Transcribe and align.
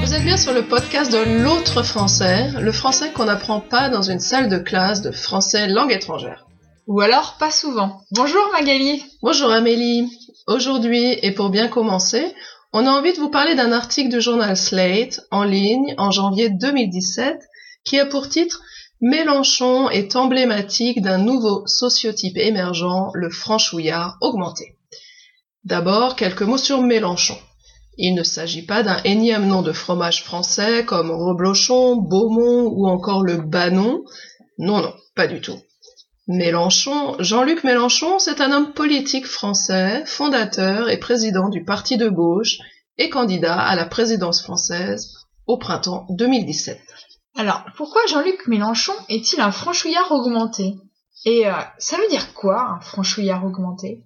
Vous 0.00 0.14
êtes 0.14 0.22
bien 0.22 0.36
sur 0.36 0.52
le 0.52 0.62
podcast 0.68 1.10
de 1.10 1.42
l'autre 1.42 1.82
français, 1.82 2.50
le 2.60 2.70
français 2.70 3.10
qu'on 3.12 3.24
n'apprend 3.24 3.60
pas 3.60 3.88
dans 3.88 4.02
une 4.02 4.20
salle 4.20 4.48
de 4.48 4.58
classe 4.58 5.02
de 5.02 5.10
français 5.10 5.66
langue 5.66 5.90
étrangère. 5.90 6.46
Ou 6.86 7.00
alors 7.00 7.36
pas 7.38 7.50
souvent. 7.50 8.02
Bonjour 8.12 8.48
Magali. 8.52 9.02
Bonjour 9.22 9.50
Amélie. 9.50 10.08
Aujourd'hui, 10.46 11.18
et 11.22 11.32
pour 11.32 11.50
bien 11.50 11.66
commencer, 11.66 12.32
on 12.72 12.86
a 12.86 12.90
envie 12.90 13.12
de 13.12 13.18
vous 13.18 13.30
parler 13.30 13.56
d'un 13.56 13.72
article 13.72 14.10
du 14.10 14.20
journal 14.20 14.56
Slate 14.56 15.22
en 15.32 15.42
ligne 15.42 15.96
en 15.98 16.12
janvier 16.12 16.50
2017 16.50 17.40
qui 17.84 17.98
a 17.98 18.06
pour 18.06 18.28
titre 18.28 18.60
Mélenchon 19.02 19.90
est 19.90 20.16
emblématique 20.16 21.02
d'un 21.02 21.18
nouveau 21.18 21.66
sociotype 21.66 22.38
émergent, 22.38 23.10
le 23.12 23.28
franchouillard 23.28 24.16
augmenté. 24.22 24.78
D'abord, 25.64 26.16
quelques 26.16 26.42
mots 26.42 26.56
sur 26.56 26.80
Mélenchon. 26.80 27.36
Il 27.98 28.14
ne 28.14 28.22
s'agit 28.22 28.64
pas 28.64 28.82
d'un 28.82 29.02
énième 29.04 29.46
nom 29.46 29.60
de 29.60 29.72
fromage 29.72 30.22
français 30.22 30.84
comme 30.86 31.10
Reblochon, 31.10 31.96
Beaumont 31.96 32.70
ou 32.72 32.88
encore 32.88 33.22
le 33.22 33.36
Banon. 33.36 34.02
Non, 34.58 34.80
non, 34.80 34.94
pas 35.14 35.26
du 35.26 35.42
tout. 35.42 35.58
Mélenchon, 36.26 37.16
Jean-Luc 37.18 37.64
Mélenchon, 37.64 38.18
c'est 38.18 38.40
un 38.40 38.50
homme 38.50 38.72
politique 38.72 39.26
français, 39.26 40.04
fondateur 40.06 40.88
et 40.88 40.98
président 40.98 41.50
du 41.50 41.64
parti 41.64 41.98
de 41.98 42.08
gauche 42.08 42.58
et 42.96 43.10
candidat 43.10 43.60
à 43.60 43.76
la 43.76 43.84
présidence 43.84 44.42
française 44.42 45.12
au 45.46 45.58
printemps 45.58 46.06
2017. 46.10 46.80
Alors, 47.36 47.64
pourquoi 47.76 48.00
Jean-Luc 48.08 48.46
Mélenchon 48.46 48.94
est-il 49.10 49.40
un 49.40 49.52
franchouillard 49.52 50.10
augmenté? 50.10 50.76
Et 51.26 51.46
euh, 51.46 51.52
ça 51.78 51.98
veut 51.98 52.08
dire 52.08 52.32
quoi, 52.32 52.76
un 52.78 52.80
franchouillard 52.80 53.44
augmenté? 53.44 54.02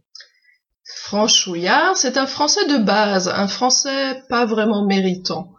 Franchouillard, 0.96 1.96
c'est 1.96 2.16
un 2.16 2.26
français 2.26 2.66
de 2.66 2.78
base, 2.78 3.28
un 3.28 3.46
français 3.46 4.22
pas 4.28 4.46
vraiment 4.46 4.84
méritant. 4.84 5.52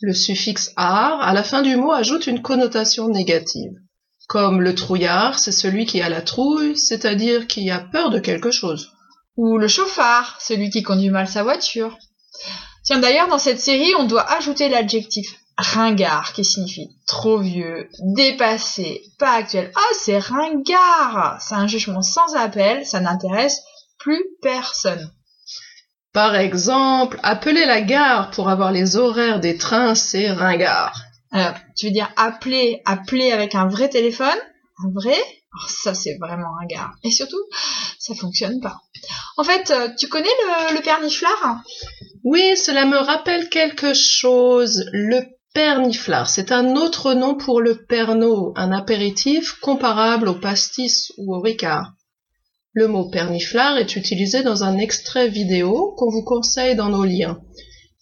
Le 0.00 0.14
suffixe 0.14 0.72
art, 0.76 1.20
à 1.20 1.34
la 1.34 1.42
fin 1.42 1.60
du 1.60 1.76
mot, 1.76 1.92
ajoute 1.92 2.26
une 2.26 2.40
connotation 2.40 3.08
négative. 3.08 3.72
Comme 4.26 4.62
le 4.62 4.74
trouillard, 4.74 5.38
c'est 5.38 5.52
celui 5.52 5.84
qui 5.84 6.00
a 6.00 6.08
la 6.08 6.22
trouille, 6.22 6.78
c'est-à-dire 6.78 7.46
qui 7.46 7.70
a 7.70 7.80
peur 7.80 8.10
de 8.10 8.20
quelque 8.20 8.50
chose. 8.50 8.92
Ou 9.36 9.58
le 9.58 9.68
chauffard, 9.68 10.38
celui 10.40 10.70
qui 10.70 10.82
conduit 10.82 11.10
mal 11.10 11.28
sa 11.28 11.42
voiture. 11.42 11.98
Tiens, 12.88 13.00
d'ailleurs, 13.00 13.28
dans 13.28 13.38
cette 13.38 13.60
série, 13.60 13.94
on 13.96 14.04
doit 14.04 14.26
ajouter 14.32 14.70
l'adjectif 14.70 15.40
ringard, 15.58 16.32
qui 16.32 16.42
signifie 16.42 16.88
trop 17.06 17.36
vieux, 17.36 17.90
dépassé, 18.00 19.02
pas 19.18 19.32
actuel. 19.32 19.70
Ah, 19.76 19.92
c'est 19.92 20.16
ringard 20.16 21.36
C'est 21.38 21.54
un 21.54 21.66
jugement 21.66 22.00
sans 22.00 22.34
appel, 22.34 22.86
ça 22.86 23.00
n'intéresse 23.00 23.60
plus 23.98 24.24
personne. 24.40 25.12
Par 26.14 26.34
exemple, 26.34 27.20
appeler 27.22 27.66
la 27.66 27.82
gare 27.82 28.30
pour 28.30 28.48
avoir 28.48 28.72
les 28.72 28.96
horaires 28.96 29.40
des 29.40 29.58
trains, 29.58 29.94
c'est 29.94 30.30
ringard. 30.30 30.98
Euh, 31.34 31.52
tu 31.76 31.88
veux 31.88 31.92
dire 31.92 32.10
appeler, 32.16 32.80
appeler 32.86 33.32
avec 33.32 33.54
un 33.54 33.68
vrai 33.68 33.90
téléphone? 33.90 34.38
Un 34.82 34.90
vrai? 34.94 35.18
Oh, 35.54 35.66
Ça, 35.68 35.92
c'est 35.92 36.16
vraiment 36.18 36.54
ringard. 36.58 36.94
Et 37.04 37.10
surtout, 37.10 37.44
ça 37.98 38.14
fonctionne 38.14 38.60
pas. 38.62 38.80
En 39.38 39.44
fait, 39.44 39.70
euh, 39.70 39.88
tu 39.96 40.08
connais 40.08 40.26
le, 40.26 40.74
le 40.74 40.82
perniflard? 40.82 41.62
Oui, 42.24 42.56
cela 42.56 42.84
me 42.84 42.96
rappelle 42.96 43.48
quelque 43.48 43.94
chose. 43.94 44.84
Le 44.92 45.22
perniflard, 45.54 46.28
c'est 46.28 46.50
un 46.50 46.74
autre 46.74 47.14
nom 47.14 47.36
pour 47.36 47.60
le 47.60 47.86
pernod, 47.86 48.52
un 48.56 48.72
apéritif 48.72 49.54
comparable 49.60 50.28
au 50.28 50.34
pastis 50.34 51.12
ou 51.18 51.36
au 51.36 51.40
ricard. 51.40 51.92
Le 52.72 52.88
mot 52.88 53.08
perniflard 53.10 53.78
est 53.78 53.94
utilisé 53.94 54.42
dans 54.42 54.64
un 54.64 54.76
extrait 54.76 55.28
vidéo 55.28 55.94
qu'on 55.96 56.10
vous 56.10 56.24
conseille 56.24 56.74
dans 56.74 56.88
nos 56.88 57.04
liens. 57.04 57.40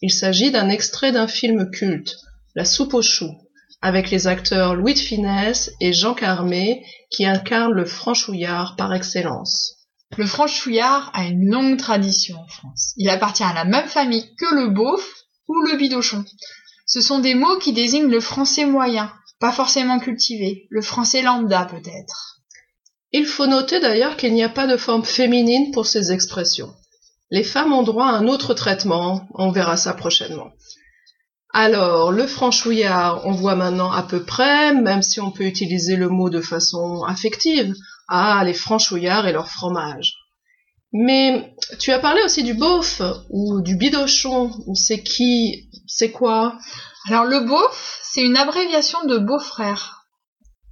Il 0.01 0.11
s'agit 0.11 0.51
d'un 0.51 0.71
extrait 0.71 1.13
d'un 1.13 1.29
film 1.29 1.71
culte, 1.71 2.17
La 2.55 2.65
soupe 2.65 2.95
aux 2.95 3.03
choux, 3.03 3.35
avec 3.83 4.11
les 4.11 4.27
acteurs 4.27 4.75
Louis 4.75 4.95
de 4.95 4.99
Finesse 4.99 5.71
et 5.81 5.93
Jean 5.93 6.15
Carmé 6.15 6.83
qui 7.11 7.27
incarnent 7.27 7.75
le 7.75 7.85
franchouillard 7.85 8.75
par 8.77 8.95
excellence. 8.95 9.76
Le 10.17 10.27
franchouillard 10.27 11.11
a 11.15 11.25
une 11.25 11.51
longue 11.51 11.79
tradition 11.79 12.39
en 12.39 12.47
France. 12.47 12.93
Il 12.97 13.09
appartient 13.09 13.43
à 13.43 13.53
la 13.53 13.65
même 13.65 13.89
famille 13.89 14.35
que 14.37 14.55
le 14.55 14.69
beauf 14.69 15.05
ou 15.49 15.61
le 15.63 15.77
bidochon. 15.77 16.25
Ce 16.87 17.01
sont 17.01 17.19
des 17.19 17.35
mots 17.35 17.59
qui 17.59 17.73
désignent 17.73 18.11
le 18.11 18.21
français 18.21 18.65
moyen, 18.65 19.13
pas 19.41 19.53
forcément 19.53 19.99
cultivé, 19.99 20.67
le 20.71 20.81
français 20.81 21.23
lambda 21.23 21.65
peut-être. 21.65 22.41
Il 23.13 23.27
faut 23.27 23.47
noter 23.47 23.81
d'ailleurs 23.81 24.17
qu'il 24.17 24.33
n'y 24.33 24.45
a 24.45 24.49
pas 24.49 24.67
de 24.67 24.77
forme 24.77 25.05
féminine 25.05 25.73
pour 25.73 25.87
ces 25.87 26.13
expressions. 26.13 26.75
Les 27.31 27.43
femmes 27.43 27.73
ont 27.73 27.83
droit 27.83 28.07
à 28.07 28.17
un 28.17 28.29
autre 28.29 28.55
traitement, 28.55 29.27
on 29.35 29.51
verra 29.51 29.77
ça 29.77 29.93
prochainement. 29.95 30.53
Alors, 31.53 32.13
le 32.13 32.27
franchouillard, 32.27 33.27
on 33.27 33.33
voit 33.33 33.55
maintenant 33.55 33.91
à 33.91 34.03
peu 34.03 34.23
près, 34.23 34.75
même 34.75 35.03
si 35.03 35.21
on 35.21 35.31
peut 35.31 35.45
utiliser 35.45 35.97
le 35.97 36.09
mot 36.09 36.31
de 36.31 36.41
façon 36.41 37.03
affective. 37.03 37.75
Ah, 38.09 38.43
les 38.45 38.55
franchouillards 38.55 39.27
et 39.27 39.33
leur 39.33 39.49
fromage. 39.51 40.15
Mais 40.93 41.55
tu 41.81 41.93
as 41.93 41.99
parlé 41.99 42.23
aussi 42.23 42.43
du 42.43 42.55
beauf 42.55 43.03
ou 43.31 43.61
du 43.61 43.77
bidochon. 43.77 44.51
C'est 44.75 45.03
qui 45.03 45.69
C'est 45.87 46.13
quoi? 46.13 46.59
Alors 47.09 47.25
le 47.25 47.41
beauf, 47.41 48.01
c'est 48.03 48.23
une 48.23 48.37
abréviation 48.37 49.05
de 49.05 49.19
beau-frère. 49.19 50.07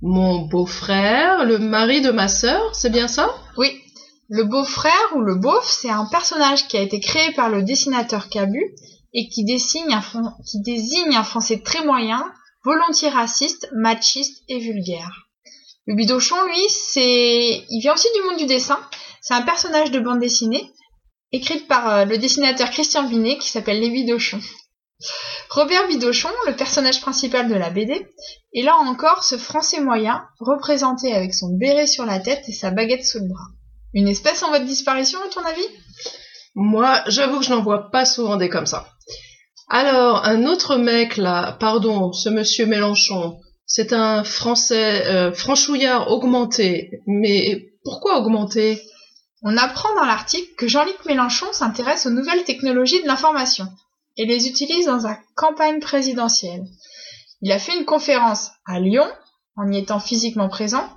Mon 0.00 0.46
beau-frère, 0.46 1.44
le 1.44 1.58
mari 1.58 2.00
de 2.00 2.10
ma 2.10 2.28
sœur, 2.28 2.74
c'est 2.74 2.90
bien 2.90 3.08
ça? 3.08 3.34
Oui. 3.56 3.80
Le 4.28 4.44
beau-frère 4.44 5.12
ou 5.14 5.20
le 5.20 5.34
beauf, 5.34 5.68
c'est 5.68 5.90
un 5.90 6.06
personnage 6.06 6.68
qui 6.68 6.76
a 6.76 6.80
été 6.80 7.00
créé 7.00 7.32
par 7.32 7.50
le 7.50 7.62
dessinateur 7.62 8.28
Cabu 8.28 8.74
et 9.12 9.28
qui, 9.28 9.44
désigne 9.44 9.92
un 9.92 11.24
français 11.24 11.60
très 11.60 11.84
moyen, 11.84 12.24
volontiers 12.64 13.10
raciste, 13.10 13.68
machiste 13.72 14.42
et 14.48 14.58
vulgaire. 14.58 15.23
Le 15.86 15.94
bidochon, 15.94 16.42
lui, 16.46 16.68
c'est, 16.68 17.64
il 17.68 17.80
vient 17.80 17.94
aussi 17.94 18.08
du 18.14 18.22
monde 18.22 18.38
du 18.38 18.46
dessin. 18.46 18.78
C'est 19.20 19.34
un 19.34 19.42
personnage 19.42 19.90
de 19.90 20.00
bande 20.00 20.20
dessinée 20.20 20.70
écrite 21.32 21.66
par 21.66 21.88
euh, 21.88 22.04
le 22.04 22.16
dessinateur 22.16 22.70
Christian 22.70 23.06
Vinet 23.06 23.38
qui 23.38 23.50
s'appelle 23.50 23.80
Les 23.80 23.90
Bidochons. 23.90 24.40
Robert 25.50 25.88
Bidochon, 25.88 26.30
le 26.46 26.54
personnage 26.54 27.00
principal 27.00 27.48
de 27.48 27.54
la 27.54 27.70
BD, 27.70 28.06
est 28.54 28.62
là 28.62 28.76
encore 28.76 29.24
ce 29.24 29.36
français 29.36 29.80
moyen, 29.80 30.24
représenté 30.40 31.12
avec 31.12 31.34
son 31.34 31.56
béret 31.56 31.86
sur 31.86 32.06
la 32.06 32.20
tête 32.20 32.44
et 32.48 32.52
sa 32.52 32.70
baguette 32.70 33.04
sous 33.04 33.18
le 33.18 33.28
bras. 33.28 33.48
Une 33.92 34.08
espèce 34.08 34.42
en 34.42 34.48
voie 34.48 34.60
de 34.60 34.64
disparition, 34.64 35.18
à 35.20 35.28
ton 35.28 35.44
avis? 35.44 35.66
Moi, 36.54 37.02
j'avoue 37.08 37.40
que 37.40 37.44
je 37.44 37.50
n'en 37.50 37.62
vois 37.62 37.90
pas 37.90 38.04
souvent 38.04 38.36
des 38.36 38.48
comme 38.48 38.66
ça. 38.66 38.88
Alors, 39.68 40.24
un 40.24 40.46
autre 40.46 40.76
mec 40.76 41.16
là, 41.16 41.56
pardon, 41.58 42.12
ce 42.12 42.28
monsieur 42.28 42.66
Mélenchon, 42.66 43.38
c'est 43.76 43.92
un 43.92 44.22
français 44.22 45.04
euh, 45.08 45.32
franchouillard 45.32 46.08
augmenté. 46.12 47.00
Mais 47.08 47.72
pourquoi 47.82 48.20
augmenté? 48.20 48.80
On 49.42 49.56
apprend 49.56 49.92
dans 49.96 50.04
l'article 50.04 50.54
que 50.56 50.68
Jean-Luc 50.68 51.04
Mélenchon 51.06 51.46
s'intéresse 51.50 52.06
aux 52.06 52.10
nouvelles 52.10 52.44
technologies 52.44 53.02
de 53.02 53.08
l'information 53.08 53.66
et 54.16 54.26
les 54.26 54.46
utilise 54.46 54.86
dans 54.86 55.00
sa 55.00 55.18
campagne 55.34 55.80
présidentielle. 55.80 56.62
Il 57.40 57.50
a 57.50 57.58
fait 57.58 57.76
une 57.76 57.84
conférence 57.84 58.52
à 58.64 58.78
Lyon, 58.78 59.10
en 59.56 59.68
y 59.72 59.78
étant 59.78 59.98
physiquement 59.98 60.48
présent, 60.48 60.88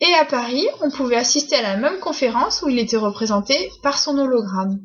et 0.00 0.12
à 0.20 0.24
Paris, 0.24 0.66
on 0.80 0.90
pouvait 0.90 1.14
assister 1.14 1.54
à 1.54 1.62
la 1.62 1.76
même 1.76 2.00
conférence 2.00 2.62
où 2.62 2.68
il 2.68 2.80
était 2.80 2.96
représenté 2.96 3.70
par 3.84 3.96
son 3.96 4.18
hologramme. 4.18 4.80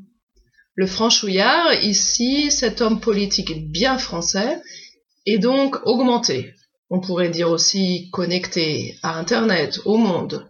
Le 0.76 0.86
franchouillard, 0.86 1.74
ici, 1.82 2.52
cet 2.52 2.80
homme 2.82 3.00
politique 3.00 3.72
bien 3.72 3.98
français, 3.98 4.62
est 5.26 5.40
donc 5.40 5.78
augmenté. 5.88 6.54
On 6.96 7.00
pourrait 7.00 7.30
dire 7.30 7.50
aussi 7.50 8.12
connecté 8.12 9.00
à 9.02 9.18
Internet, 9.18 9.80
au 9.86 9.98
monde. 9.98 10.48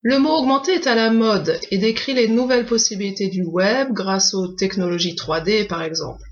Le 0.00 0.20
mot 0.20 0.30
augmenté 0.30 0.74
est 0.74 0.86
à 0.86 0.94
la 0.94 1.10
mode 1.10 1.58
et 1.72 1.78
décrit 1.78 2.14
les 2.14 2.28
nouvelles 2.28 2.66
possibilités 2.66 3.26
du 3.26 3.42
web 3.42 3.92
grâce 3.92 4.32
aux 4.32 4.46
technologies 4.46 5.16
3D 5.16 5.66
par 5.66 5.82
exemple. 5.82 6.22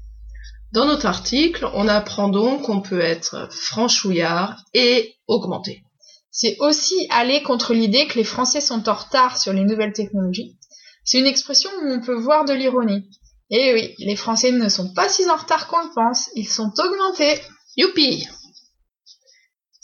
Dans 0.71 0.85
notre 0.85 1.07
article, 1.07 1.69
on 1.75 1.89
apprend 1.89 2.29
donc 2.29 2.63
qu'on 2.63 2.81
peut 2.81 3.01
être 3.01 3.49
franchouillard 3.51 4.57
et 4.73 5.17
augmenté. 5.27 5.83
C'est 6.31 6.57
aussi 6.61 7.09
aller 7.11 7.43
contre 7.43 7.75
l'idée 7.75 8.07
que 8.07 8.19
les 8.19 8.25
Français 8.25 8.61
sont 8.61 8.89
en 8.89 8.95
retard 8.95 9.37
sur 9.37 9.53
les 9.53 9.65
nouvelles 9.65 9.93
technologies. 9.93 10.57
C'est 11.03 11.19
une 11.19 11.27
expression 11.27 11.71
où 11.83 11.89
on 11.91 12.01
peut 12.01 12.15
voir 12.15 12.45
de 12.45 12.53
l'ironie. 12.53 13.11
Et 13.51 13.75
oui, 13.75 13.97
les 13.99 14.15
Français 14.15 14.53
ne 14.53 14.69
sont 14.69 14.95
pas 14.95 15.09
si 15.09 15.29
en 15.29 15.35
retard 15.35 15.67
qu'on 15.67 15.83
le 15.83 15.93
pense, 15.93 16.31
ils 16.37 16.47
sont 16.47 16.71
augmentés. 16.79 17.41
Youpi 17.77 18.29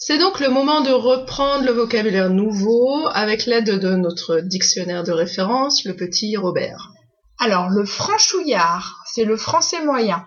C'est 0.09 0.19
donc 0.19 0.39
le 0.39 0.51
moment 0.51 0.83
de 0.83 0.93
reprendre 0.93 1.65
le 1.65 1.73
vocabulaire 1.73 2.31
nouveau 2.31 3.09
avec 3.13 3.45
l'aide 3.45 3.81
de 3.81 3.97
notre 3.97 4.39
dictionnaire 4.39 5.03
de 5.03 5.11
référence, 5.11 5.85
le 5.85 5.97
petit 5.97 6.37
Robert. 6.37 6.93
Alors, 7.41 7.71
le 7.71 7.85
franchouillard, 7.85 9.03
c'est 9.13 9.25
le 9.25 9.37
français 9.37 9.85
moyen. 9.85 10.25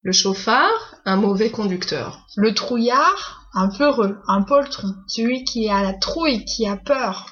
Le 0.00 0.12
chauffard, 0.12 0.94
un 1.04 1.16
mauvais 1.16 1.50
conducteur. 1.50 2.26
Le 2.36 2.54
trouillard, 2.54 3.46
un 3.52 3.68
peureux, 3.68 4.16
un 4.28 4.40
poltron, 4.40 4.94
celui 5.08 5.44
qui 5.44 5.68
a 5.68 5.82
la 5.82 5.92
trouille, 5.92 6.46
qui 6.46 6.66
a 6.66 6.78
peur. 6.78 7.26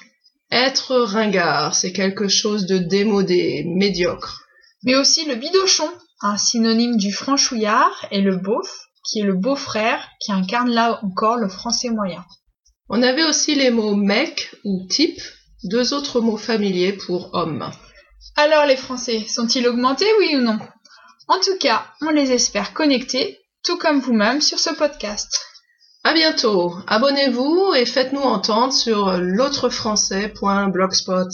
Être 0.51 0.95
ringard, 0.95 1.73
c'est 1.73 1.93
quelque 1.93 2.27
chose 2.27 2.67
de 2.67 2.77
démodé, 2.77 3.63
médiocre. 3.75 4.43
Mais 4.83 4.93
aussi 4.93 5.25
le 5.25 5.33
bidochon, 5.33 5.89
un 6.21 6.37
synonyme 6.37 6.97
du 6.97 7.11
franchouillard, 7.11 8.05
et 8.11 8.21
le 8.21 8.35
beauf, 8.35 8.85
qui 9.05 9.19
est 9.19 9.23
le 9.23 9.35
beau-frère, 9.35 10.09
qui 10.19 10.31
incarne 10.31 10.69
là 10.69 10.99
encore 11.03 11.37
le 11.37 11.47
français 11.47 11.89
moyen. 11.89 12.23
On 12.89 13.01
avait 13.01 13.23
aussi 13.23 13.55
les 13.55 13.71
mots 13.71 13.95
mec 13.95 14.53
ou 14.63 14.85
type, 14.89 15.19
deux 15.63 15.93
autres 15.93 16.21
mots 16.21 16.37
familiers 16.37 16.93
pour 16.93 17.33
homme. 17.33 17.71
Alors 18.35 18.65
les 18.65 18.77
Français, 18.77 19.25
sont-ils 19.27 19.67
augmentés, 19.67 20.09
oui 20.19 20.35
ou 20.35 20.41
non? 20.41 20.59
En 21.27 21.39
tout 21.39 21.57
cas, 21.59 21.85
on 22.01 22.09
les 22.09 22.31
espère 22.31 22.73
connectés, 22.73 23.39
tout 23.63 23.77
comme 23.77 23.99
vous-même 23.99 24.41
sur 24.41 24.59
ce 24.59 24.71
podcast. 24.71 25.45
À 26.03 26.13
bientôt. 26.13 26.75
Abonnez-vous 26.85 27.73
et 27.75 27.85
faites-nous 27.85 28.21
entendre 28.21 28.73
sur 28.73 29.17
l'autrefrançais.blogspot. 29.17 31.29